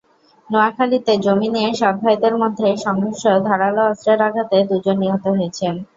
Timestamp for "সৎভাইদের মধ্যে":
1.79-2.67